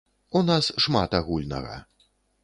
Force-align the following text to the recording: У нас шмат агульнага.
У 0.37 0.41
нас 0.45 0.69
шмат 0.85 1.13
агульнага. 1.19 1.75